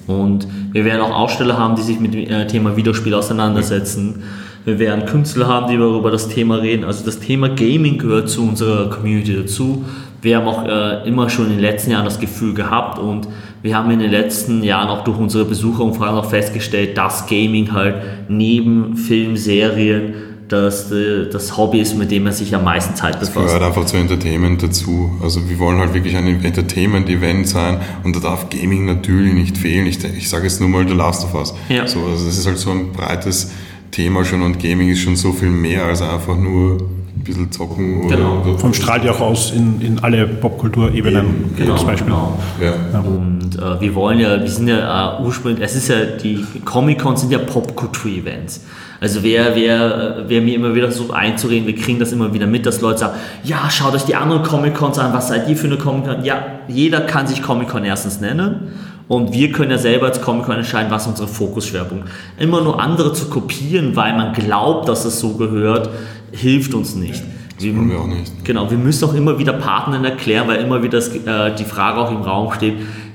[0.08, 4.24] Und wir werden auch Aussteller haben, die sich mit dem äh, Thema Videospiel auseinandersetzen.
[4.64, 6.82] Wir werden Künstler haben, die über das Thema reden.
[6.82, 9.84] Also das Thema Gaming gehört zu unserer Community dazu.
[10.22, 13.28] Wir haben auch äh, immer schon in den letzten Jahren das Gefühl gehabt und
[13.62, 17.94] wir haben in den letzten Jahren auch durch unsere Besucherumfragen auch festgestellt, dass Gaming halt
[18.28, 20.14] neben Film, Serien
[20.52, 23.46] das, äh, das Hobby ist, mit dem man sich am meisten Zeit befasst.
[23.46, 25.18] gehört einfach zu Entertainment dazu.
[25.22, 29.86] Also wir wollen halt wirklich ein Entertainment-Event sein und da darf Gaming natürlich nicht fehlen.
[29.86, 31.54] Ich, ich sage jetzt nur mal The Last of Us.
[31.68, 31.86] Ja.
[31.86, 33.50] So, also das ist halt so ein breites
[33.90, 36.78] Thema schon und Gaming ist schon so viel mehr als einfach nur
[37.22, 38.42] ein bisschen zocken oder, Genau.
[38.44, 42.06] oder Vom strahlt ja auch aus in, in alle Popkulturebenen Genau, zum Beispiel.
[42.08, 42.38] genau.
[42.60, 42.98] Ja.
[43.00, 47.20] Und äh, wir wollen ja, wir sind ja äh, ursprünglich, es ist ja, die Comic-Cons
[47.20, 48.64] sind ja Popkultur-Events.
[49.00, 52.46] Also wer, wer, äh, wer mir immer wieder so einzureden, wir kriegen das immer wieder
[52.46, 55.66] mit, dass Leute sagen, ja, schaut euch die anderen Comic-Cons an, was seid ihr für
[55.68, 56.24] eine Comic-Con?
[56.24, 58.72] Ja, jeder kann sich Comic-Con erstens nennen
[59.08, 63.28] und wir können ja selber als Comic-Con entscheiden, was unsere Fokusschwerpunkt Immer nur andere zu
[63.28, 65.90] kopieren, weil man glaubt, dass es so gehört,
[66.32, 67.22] hilft uns nicht.
[67.58, 68.44] Wir, wir auch nicht.
[68.44, 71.98] Genau, wir müssen auch immer wieder Partnern erklären, weil immer wieder das, äh, die Frage
[71.98, 72.74] auch im Raum steht,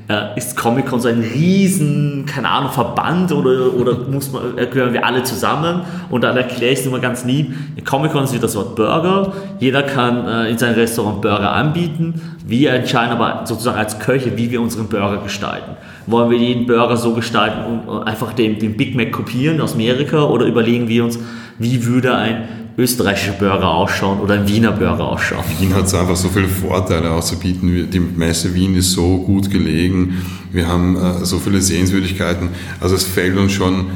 [0.10, 4.94] äh, ist Comic-Con so ein riesen, keine Ahnung, Verband oder, oder muss man, äh, gehören
[4.94, 5.82] wir alle zusammen?
[6.10, 7.54] Und dann erkläre ich es immer ganz lieb.
[7.86, 9.34] Comic-Con ist wie das Wort Burger.
[9.60, 12.22] Jeder kann äh, in seinem Restaurant Burger anbieten.
[12.46, 15.72] Wir entscheiden aber sozusagen als Köche, wie wir unseren Burger gestalten.
[16.06, 19.74] Wollen wir jeden Burger so gestalten und äh, einfach den, den Big Mac kopieren aus
[19.74, 21.20] Amerika oder überlegen wir uns,
[21.60, 25.44] wie würde ein österreichischer Burger ausschauen oder ein Wiener Burger ausschauen?
[25.60, 27.90] Wien hat so einfach so viele Vorteile auszubieten.
[27.90, 30.22] Die Messe Wien ist so gut gelegen.
[30.52, 32.50] Wir haben äh, so viele Sehenswürdigkeiten.
[32.80, 33.88] Also es fällt uns schon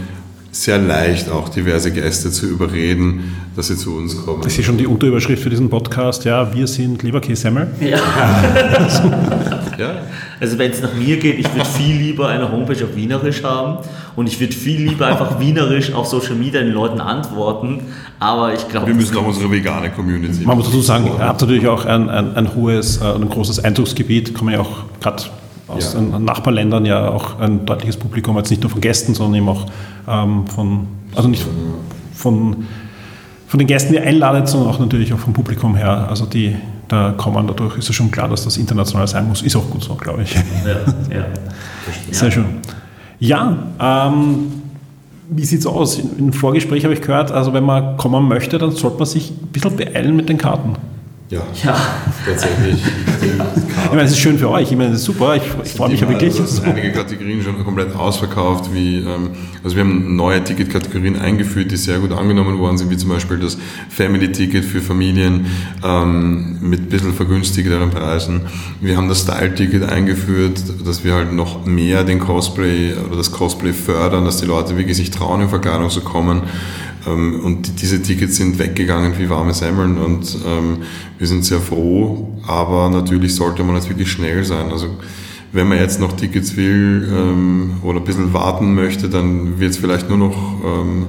[0.52, 4.44] sehr leicht, auch diverse Gäste zu überreden, dass sie zu uns kommen.
[4.46, 7.68] Ich sehe schon die Unterüberschrift für diesen Podcast, ja, wir sind Leberkässemmel.
[7.80, 8.00] Ja.
[9.82, 9.96] Ja.
[10.40, 13.78] Also wenn es nach mir geht, ich würde viel lieber eine Homepage auf Wienerisch haben
[14.16, 17.82] und ich würde viel lieber einfach Wienerisch auf Social Media den Leuten antworten.
[18.20, 20.46] Aber ich glaube, Wir müssen auch unsere vegane Community.
[20.46, 23.64] Man muss dazu sagen, ihr habt natürlich auch ein, ein, ein hohes, äh, ein großes
[23.64, 25.24] Einzugsgebiet, kommen ja auch gerade
[25.68, 26.00] aus Ja.
[26.00, 29.66] den Nachbarländern ja auch ein deutliches Publikum, jetzt nicht nur von Gästen, sondern eben auch
[30.08, 31.46] ähm, von, also nicht
[32.14, 32.66] von,
[33.48, 36.08] von den Gästen, die ihr einladet, sondern auch natürlich auch vom Publikum her.
[36.10, 36.56] Also die
[36.92, 39.42] da kommen, dadurch ist es schon klar, dass das international sein muss.
[39.42, 40.34] Ist auch gut so, glaube ich.
[40.36, 40.42] ja,
[41.16, 41.26] ja.
[42.12, 42.46] Sehr schön.
[43.20, 44.52] Ja, ähm,
[45.30, 46.00] wie sieht es aus?
[46.00, 49.48] Im Vorgespräch habe ich gehört, also wenn man kommen möchte, dann sollte man sich ein
[49.48, 50.76] bisschen beeilen mit den Karten.
[51.30, 51.78] Ja, ja.
[52.26, 52.84] tatsächlich.
[53.32, 55.90] Ich meine, es ist schön für euch, ich meine, das ist super, ich, ich freue
[55.90, 56.32] mich ja wirklich.
[56.32, 59.30] Also, es sind einige Kategorien schon komplett ausverkauft, wie, ähm,
[59.64, 63.38] also wir haben neue Ticketkategorien eingeführt, die sehr gut angenommen worden sind, wie zum Beispiel
[63.38, 63.58] das
[63.90, 65.46] Family-Ticket für Familien
[65.84, 68.42] ähm, mit ein bisschen vergünstigteren Preisen.
[68.82, 73.74] Wir haben das Style-Ticket eingeführt, dass wir halt noch mehr den Cosplay oder das Cosplay
[73.74, 76.44] fördern, dass die Leute wirklich sich trauen, in Verkleidung zu kommen.
[77.08, 80.78] Ähm, Und die- diese Tickets sind weggegangen wie warme Semmeln und ähm,
[81.18, 84.72] wir sind sehr froh, aber natürlich sollte man jetzt wirklich schnell sein.
[84.72, 84.88] Also
[85.54, 89.78] wenn man jetzt noch Tickets will ähm, oder ein bisschen warten möchte, dann wird es
[89.78, 91.08] vielleicht nur noch ähm,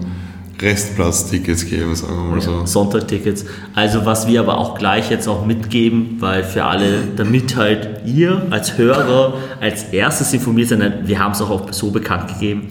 [0.60, 2.64] Restplatz-Tickets geben, sagen wir mal so.
[2.64, 3.44] Sonntagtickets.
[3.74, 8.46] Also was wir aber auch gleich jetzt auch mitgeben, weil für alle, damit halt ihr
[8.50, 12.68] als Hörer als erstes informiert seid, wir haben es auch, so bekannt gegeben.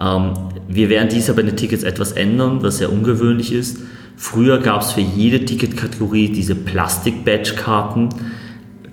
[0.00, 0.32] Ähm,
[0.68, 3.78] wir werden dies aber bei den Tickets etwas ändern, was sehr ungewöhnlich ist.
[4.16, 8.08] Früher gab es für jede Ticketkategorie diese Plastik-Badge-Karten.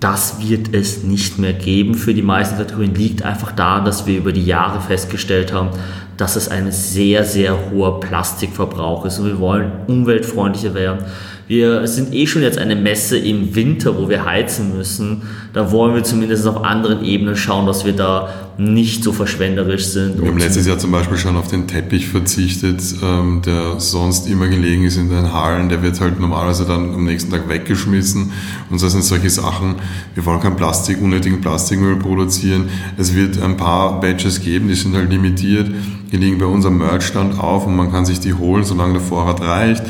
[0.05, 2.93] Das wird es nicht mehr geben für die meisten Kategorien.
[2.93, 5.71] Liegt einfach daran, dass wir über die Jahre festgestellt haben,
[6.15, 11.05] dass es ein sehr, sehr hoher Plastikverbrauch ist und wir wollen umweltfreundlicher werden.
[11.47, 15.21] Wir sind eh schon jetzt eine Messe im Winter, wo wir heizen müssen.
[15.53, 20.19] Da wollen wir zumindest auf anderen Ebenen schauen, dass wir da nicht so verschwenderisch sind.
[20.19, 24.47] Wir haben letztes Jahr zum Beispiel schon auf den Teppich verzichtet, ähm, der sonst immer
[24.47, 25.69] gelegen ist in den Hallen.
[25.69, 28.31] Der wird halt normalerweise dann am nächsten Tag weggeschmissen.
[28.71, 29.75] Und das sind solche Sachen.
[30.15, 32.69] Wir wollen kein Plastik, unnötigen Plastikmüll produzieren.
[32.97, 35.69] Es wird ein paar Badges geben, die sind halt limitiert.
[36.11, 39.41] Die liegen bei unserem Merchstand auf und man kann sich die holen, solange der Vorrat
[39.41, 39.83] reicht.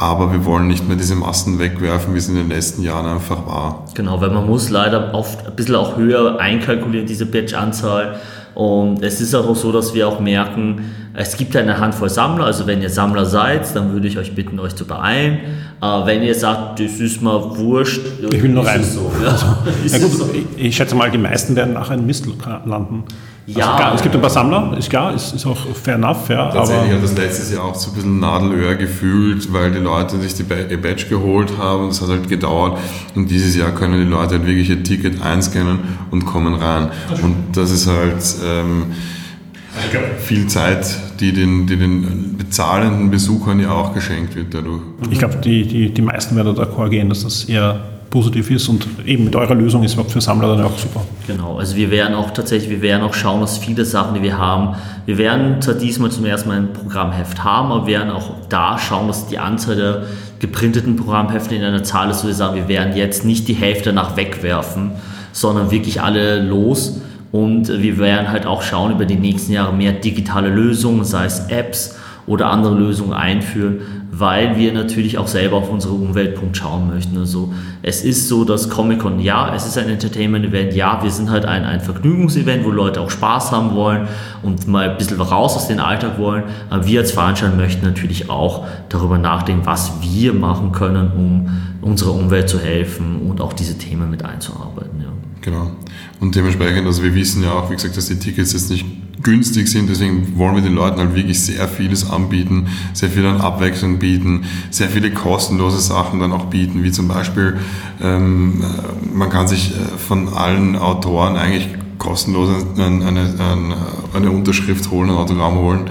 [0.00, 3.46] Aber wir wollen nicht mehr diese Massen wegwerfen, wie es in den letzten Jahren einfach
[3.46, 3.84] war.
[3.92, 8.18] Genau, weil man muss leider oft ein bisschen auch höher einkalkulieren, diese Batch-Anzahl.
[8.54, 12.46] Und es ist auch so, dass wir auch merken, es gibt eine Handvoll Sammler.
[12.46, 15.40] Also wenn ihr Sammler seid, dann würde ich euch bitten, euch zu beeilen.
[15.82, 18.80] Äh, wenn ihr sagt, das ist mal wurscht, Ich will rein.
[18.80, 19.36] es So, ja.
[19.86, 20.30] Ja gut, so.
[20.32, 22.26] ich, ich schätze mal, die meisten werden nachher in Mist
[22.64, 23.04] landen.
[23.56, 23.76] Ja.
[23.76, 26.92] Also es gibt ein paar Sammler, ist klar, ist, ist auch fair enough, ja, Tatsächlich
[26.92, 30.44] hat das letztes Jahr auch so ein bisschen Nadelöhr gefühlt, weil die Leute sich die
[30.70, 31.88] ihr Badge geholt haben.
[31.88, 32.78] Das hat halt gedauert.
[33.14, 35.78] Und dieses Jahr können die Leute halt wirklich ihr Ticket einscannen
[36.10, 36.90] und kommen rein.
[37.22, 38.86] Und das ist halt ähm,
[40.18, 44.82] viel Zeit, die den, die den bezahlenden Besuchern ja auch geschenkt wird dadurch.
[45.10, 48.68] ich glaube, die, die, die meisten werden da d'accord gehen, dass das eher positiv ist
[48.68, 51.02] und eben mit eurer Lösung ist für Sammler dann auch super.
[51.26, 54.36] Genau, also wir werden auch tatsächlich, wir werden auch schauen, dass viele Sachen, die wir
[54.36, 54.74] haben,
[55.06, 58.78] wir werden zwar diesmal zum ersten Mal ein Programmheft haben, aber wir werden auch da
[58.78, 60.02] schauen, dass die Anzahl der
[60.40, 63.90] geprinteten Programmhefte in einer Zahl ist, wo wir sagen, wir werden jetzt nicht die Hälfte
[63.90, 64.92] danach wegwerfen,
[65.32, 69.92] sondern wirklich alle los und wir werden halt auch schauen, über die nächsten Jahre mehr
[69.92, 71.96] digitale Lösungen, sei es Apps
[72.30, 73.80] oder andere Lösungen einführen,
[74.12, 77.18] weil wir natürlich auch selber auf unsere Umweltpunkt schauen möchten.
[77.18, 81.44] Also es ist so, dass Comic-Con, ja, es ist ein Entertainment-Event, ja, wir sind halt
[81.44, 84.06] ein, ein Vergnügungsevent, wo Leute auch Spaß haben wollen
[84.44, 86.44] und mal ein bisschen raus aus dem Alltag wollen.
[86.70, 92.14] Aber wir als Veranstalter möchten natürlich auch darüber nachdenken, was wir machen können, um unserer
[92.14, 95.00] Umwelt zu helfen und auch diese Themen mit einzuarbeiten.
[95.00, 95.08] Ja.
[95.40, 95.72] Genau.
[96.20, 98.84] Und dementsprechend, also wir wissen ja auch, wie gesagt, dass die Tickets jetzt nicht
[99.22, 103.40] günstig sind, deswegen wollen wir den Leuten halt wirklich sehr vieles anbieten, sehr viel an
[103.40, 107.58] Abwechslung bieten, sehr viele kostenlose Sachen dann auch bieten, wie zum Beispiel,
[108.02, 113.76] ähm, äh, man kann sich äh, von allen Autoren eigentlich kostenlos eine, eine, eine,
[114.14, 115.90] eine Unterschrift holen, ein Autogramm holen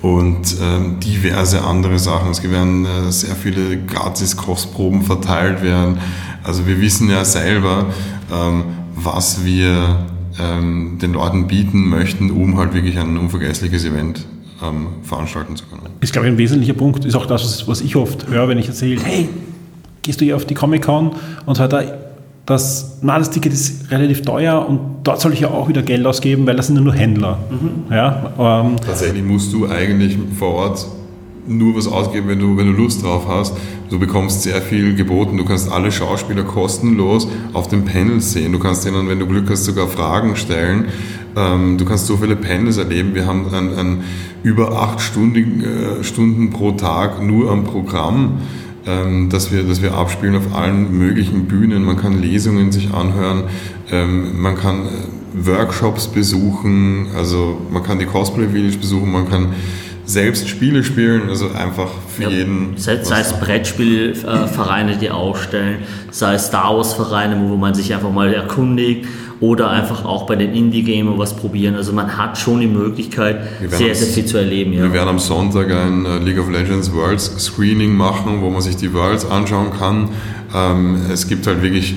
[0.00, 2.30] und ähm, diverse andere Sachen.
[2.30, 5.98] Es werden äh, sehr viele Gratis-Kostproben verteilt werden.
[6.44, 7.86] Also wir wissen ja selber,
[8.32, 8.64] ähm,
[8.94, 10.06] was wir
[10.40, 14.26] ähm, den Leuten bieten möchten, um halt wirklich ein unvergessliches Event
[14.62, 15.82] ähm, veranstalten zu können.
[16.00, 18.68] Ist, glaube ich, ein wesentlicher Punkt, ist auch das, was- ich oft höre, wenn ich
[18.68, 19.28] erzähle, hey,
[20.02, 21.12] gehst du hier auf die Comic-Con
[21.46, 21.98] und so weiter,
[22.46, 26.06] das, na, das Ticket ist relativ teuer und dort soll ich ja auch wieder Geld
[26.06, 27.38] ausgeben, weil das sind ja nur Händler.
[27.90, 28.32] Ja,
[28.64, 30.86] ähm, Tatsächlich musst du eigentlich vor Ort
[31.48, 33.56] nur was ausgeben, wenn du, wenn du Lust drauf hast.
[33.90, 35.36] Du bekommst sehr viel geboten.
[35.36, 38.52] Du kannst alle Schauspieler kostenlos auf dem Panel sehen.
[38.52, 40.86] Du kannst ihnen, wenn du Glück hast, sogar Fragen stellen.
[41.36, 43.14] Ähm, du kannst so viele Panels erleben.
[43.14, 44.04] Wir haben ein, ein
[44.42, 48.38] über acht Stunden, äh, Stunden pro Tag nur am Programm,
[48.86, 51.84] ähm, dass, wir, dass wir abspielen auf allen möglichen Bühnen.
[51.84, 53.44] Man kann Lesungen sich anhören.
[53.90, 57.06] Ähm, man kann äh, Workshops besuchen.
[57.16, 59.10] Also man kann die Cosplay Village besuchen.
[59.10, 59.48] Man kann
[60.08, 62.78] selbst Spiele spielen, also einfach für ja, jeden.
[62.78, 68.10] Sei, sei es Brettspielvereine, die ausstellen, sei es Star Wars Vereine, wo man sich einfach
[68.10, 69.06] mal erkundigt
[69.40, 71.76] oder einfach auch bei den Indie-Gamer was probieren.
[71.76, 74.72] Also man hat schon die Möglichkeit, sehr, sehr viel zu erleben.
[74.72, 74.84] Ja.
[74.84, 78.76] Wir werden am Sonntag ein äh, League of Legends Worlds Screening machen, wo man sich
[78.76, 80.08] die Worlds anschauen kann.
[80.54, 81.94] Ähm, es gibt halt wirklich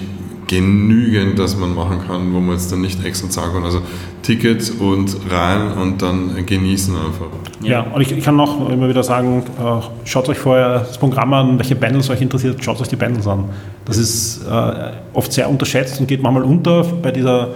[0.52, 3.64] genügend, das man machen kann, wo man jetzt dann nicht extra zahlen kann.
[3.64, 3.82] Also
[4.22, 7.28] Tickets und rein und dann genießen einfach.
[7.62, 11.34] Ja, und ich, ich kann noch immer wieder sagen, äh, schaut euch vorher das Programm
[11.34, 13.46] an, welche Panels euch interessiert, schaut euch die Panels an.
[13.86, 17.50] Das ist äh, oft sehr unterschätzt und geht manchmal unter bei dieser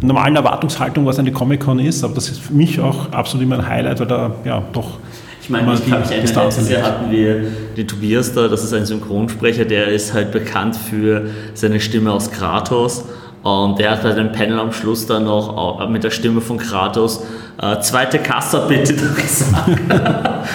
[0.00, 3.68] normalen Erwartungshaltung, was eine Comic-Con ist, aber das ist für mich auch absolut immer ein
[3.68, 4.98] Highlight, weil da ja doch
[5.44, 7.42] ich meine, ich kann mich erinnern, letztes Jahr hatten wir
[7.76, 12.30] den Tobias da, das ist ein Synchronsprecher, der ist halt bekannt für seine Stimme aus
[12.30, 13.04] Kratos.
[13.42, 17.24] Und der hat bei dem Panel am Schluss dann noch mit der Stimme von Kratos
[17.60, 19.68] äh, zweite Kassa bitte gesagt.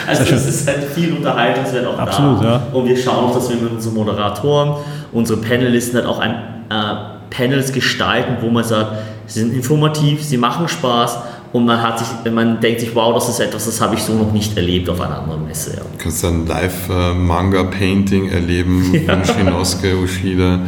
[0.07, 2.45] also es ist halt viel Unterhaltungswert auch Absolut, da.
[2.45, 2.61] Ja.
[2.73, 4.73] Und wir schauen auch, dass wir mit unseren Moderatoren,
[5.11, 8.91] unsere Panelisten halt auch ein, äh, Panels gestalten, wo man sagt,
[9.27, 11.19] sie sind informativ, sie machen Spaß
[11.51, 14.13] und man, hat sich, man denkt sich, wow, das ist etwas, das habe ich so
[14.13, 15.77] noch nicht erlebt auf einer anderen Messe.
[15.77, 15.81] Ja.
[15.81, 19.15] Du kannst dann Live-Manga-Painting erleben ja.
[19.15, 20.59] von Shinosuke Ushida.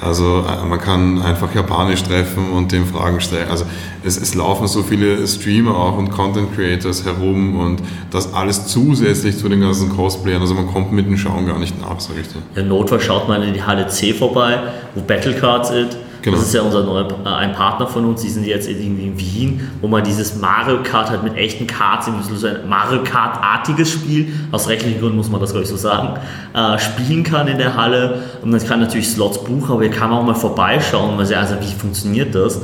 [0.00, 3.48] Also äh, man kann einfach Japanisch treffen und dem Fragen stellen.
[3.48, 3.64] Also
[4.04, 9.38] es, es, laufen so viele Streamer auch und Content Creators herum und das alles zusätzlich
[9.38, 10.42] zu den ganzen Cosplayern.
[10.42, 12.42] Also man kommt mit dem Schauen gar nicht nach, sag ich dir.
[12.56, 14.58] Ja, Notfall schaut man in die Halle C vorbei,
[14.94, 16.38] wo Battlecards ist Genau.
[16.38, 19.18] Das ist ja unser neuer, äh, ein Partner von uns, die sind jetzt irgendwie in
[19.18, 24.32] Wien, wo man dieses Mario Kart halt mit echten Karts, so ein Mario Kart-artiges Spiel,
[24.50, 26.18] aus rechtlichen Gründen muss man das glaube ich so sagen,
[26.54, 28.22] äh, spielen kann in der Halle.
[28.40, 31.36] Und man kann natürlich Slots buchen, aber hier kann man auch mal vorbeischauen, mal sehen,
[31.36, 32.58] also wie funktioniert das.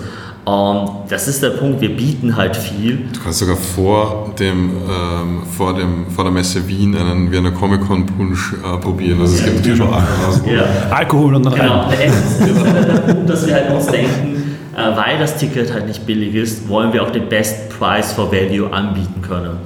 [0.50, 3.06] Und das ist der Punkt, wir bieten halt viel.
[3.12, 7.82] Du kannst sogar vor, dem, ähm, vor, dem, vor der Messe Wien einen Wiener Comic
[7.86, 9.20] Con Punsch äh, probieren.
[9.20, 10.52] Also es gibt natürlich schon Alkohol.
[10.52, 10.64] Ja.
[10.90, 11.80] Alkohol und dann genau.
[11.82, 11.96] rein.
[12.00, 16.04] Es ist der Punkt, dass wir halt uns denken, äh, weil das Ticket halt nicht
[16.04, 19.56] billig ist, wollen wir auch den Best Price for Value anbieten können.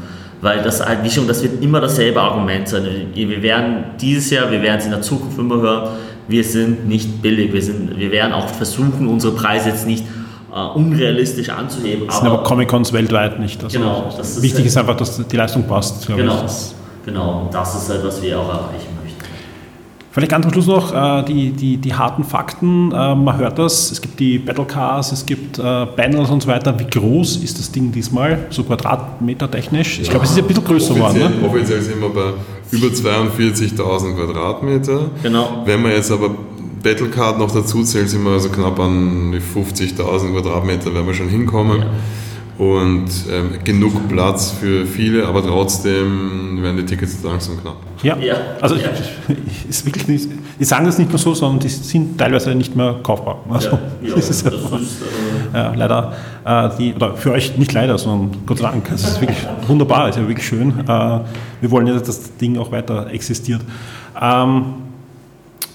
[0.42, 2.86] Weil das halt, wie schon, das wird immer dasselbe Argument sein.
[3.14, 5.88] Wir werden dieses Jahr, wir werden es in der Zukunft immer hören,
[6.28, 7.54] wir sind nicht billig.
[7.54, 10.04] Wir, sind, wir werden auch versuchen, unsere Preise jetzt nicht
[10.56, 12.06] Uh, unrealistisch anzuheben.
[12.06, 13.64] Das sind aber, Comic-Cons weltweit nicht.
[13.64, 16.06] Also genau, ist wichtig halt, ist einfach, dass die Leistung passt.
[16.06, 16.46] Genau,
[17.04, 19.18] genau, und das ist halt, was wir auch erreichen möchten.
[20.12, 22.92] Vielleicht ganz am Schluss noch äh, die, die, die harten Fakten.
[22.92, 26.48] Äh, man hört das, es gibt die Battle Cars, es gibt äh, Panels und so
[26.48, 26.78] weiter.
[26.78, 29.98] Wie groß ist das Ding diesmal, so Quadratmeter technisch?
[29.98, 30.12] Ich ja.
[30.12, 31.18] glaube, es ist ein bisschen größer geworden.
[31.18, 31.48] Ne?
[31.48, 32.32] Offiziell sind wir bei
[32.70, 35.00] über 42.000 Quadratmeter.
[35.20, 35.62] Genau.
[35.64, 36.30] Wenn man jetzt aber
[36.84, 41.28] Battlecard noch dazu zählt, sind wir also knapp an die 50.000 Quadratmeter, werden wir schon
[41.28, 41.80] hinkommen.
[41.80, 41.86] Ja.
[42.56, 47.78] Und ähm, genug Platz für viele, aber trotzdem werden die Tickets langsam knapp.
[48.04, 48.36] Ja, ja.
[48.60, 48.90] also ja.
[49.68, 50.28] ist wirklich nicht,
[50.60, 53.38] die sagen das nicht nur so, sondern die sind teilweise nicht mehr kaufbar.
[53.50, 55.02] Also, ja, ja, das ist, das ist
[55.52, 56.12] äh, ja, leider,
[56.44, 58.88] äh, die, oder für euch nicht leider, sondern Gott sei Dank.
[58.94, 60.78] Es ist wirklich wunderbar, es ist ja wirklich schön.
[60.78, 63.62] Äh, wir wollen ja, dass das Ding auch weiter existiert.
[64.20, 64.83] Ähm,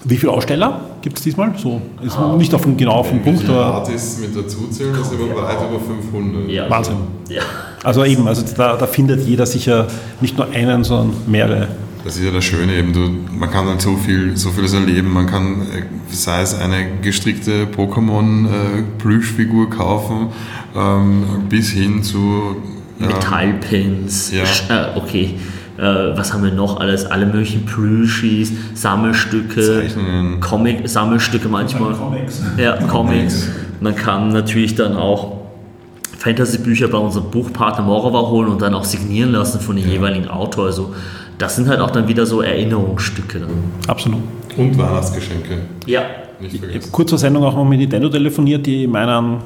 [0.04, 1.52] wie viele Aussteller gibt es diesmal?
[1.58, 3.48] So, ist ah, nicht auf den, genau auf den Punkt.
[3.48, 3.66] Oder?
[3.66, 6.48] Artists mit dazuzählen, das sind wir weit über 500.
[6.48, 6.70] Ja.
[6.70, 6.96] Wahnsinn.
[7.28, 7.42] Ja.
[7.84, 9.86] Also eben, also da, da, findet jeder sicher
[10.20, 11.68] nicht nur einen, sondern mehrere.
[12.04, 15.12] Das ist ja das Schöne eben, du, man kann dann so viel, so vieles erleben.
[15.12, 20.28] Man kann, äh, sei es eine gestrickte Pokémon-Plüschfigur äh, kaufen,
[20.74, 22.56] ähm, bis hin zu
[22.98, 24.32] ähm, Metallpins.
[24.32, 24.94] Ja.
[24.94, 25.34] Äh, okay
[25.80, 27.06] äh, was haben wir noch alles?
[27.06, 29.84] Alle möglichen Plüschis, Sammelstücke,
[30.40, 31.94] Comic, Sammelstücke manchmal.
[31.94, 32.42] Comics.
[32.58, 33.48] Ja, Comics.
[33.80, 35.38] Man kann natürlich dann auch
[36.18, 39.92] Fantasy-Bücher bei unserem Buchpartner Morova holen und dann auch signieren lassen von dem ja.
[39.94, 40.66] jeweiligen Autor.
[40.66, 40.94] Also
[41.38, 43.40] das sind halt auch dann wieder so Erinnerungsstücke.
[43.40, 43.48] Dann.
[43.86, 44.20] Absolut.
[44.58, 45.62] Und Weihnachtsgeschenke.
[45.86, 46.02] Ja.
[46.40, 46.92] Nicht vergessen.
[46.92, 49.38] Kurz zur Sendung auch noch mit Nintendo telefoniert, die meinen,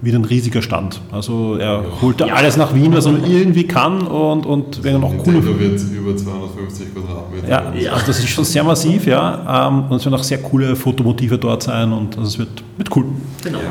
[0.00, 1.00] wieder ein riesiger Stand.
[1.10, 2.34] Also er holt ja.
[2.34, 5.44] alles nach Wien, was er irgendwie kann und, und wenn er noch coole...
[5.44, 7.48] wird über 250 Quadratmeter.
[7.48, 9.68] Ja, ja, also das ist schon sehr massiv, ja.
[9.68, 12.96] Ähm, und es werden auch sehr coole Fotomotive dort sein und also es wird, wird
[12.96, 13.06] cool.
[13.42, 13.58] Genau.
[13.58, 13.64] Ja.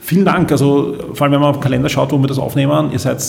[0.00, 0.50] Vielen Dank.
[0.50, 3.22] Also vor allem, wenn man auf den Kalender schaut, wo wir das aufnehmen, ihr seid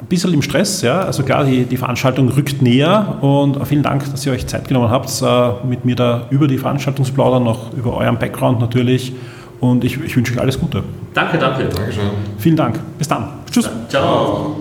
[0.00, 0.82] ein bisschen im Stress.
[0.82, 1.00] Ja?
[1.00, 4.90] Also klar, die, die Veranstaltung rückt näher und vielen Dank, dass ihr euch Zeit genommen
[4.90, 9.12] habt, äh, mit mir da über die Veranstaltung zu plaudern, noch über euren Background natürlich.
[9.60, 10.82] Und ich, ich wünsche euch alles Gute.
[11.14, 11.64] Danke, danke.
[11.64, 12.10] Dankeschön.
[12.38, 12.78] Vielen Dank.
[12.98, 13.28] Bis dann.
[13.50, 13.68] Tschüss.
[13.88, 14.56] Ciao.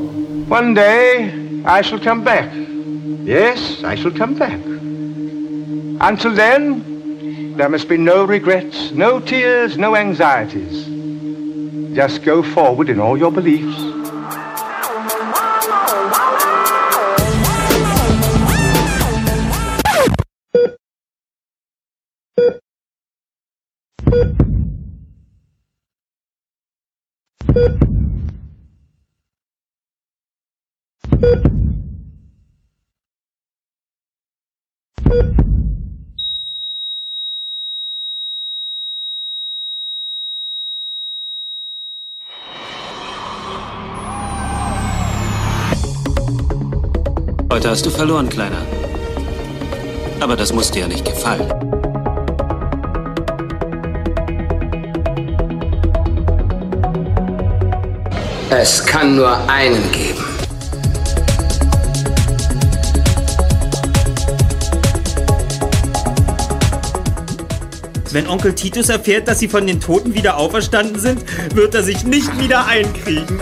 [0.50, 1.32] One day
[1.66, 2.50] I shall come back.
[3.24, 4.58] Yes, I shall come back.
[6.00, 10.88] Until then, there must be no regrets, no tears, no anxieties.
[11.96, 13.97] Just go forward in all your beliefs.
[47.68, 48.66] Heute hast du verloren, Kleiner.
[50.22, 51.52] Aber das muss dir ja nicht gefallen.
[58.50, 60.24] Es kann nur einen geben.
[68.14, 71.22] Wenn Onkel Titus erfährt, dass sie von den Toten wieder auferstanden sind,
[71.54, 73.42] wird er sich nicht wieder einkriegen.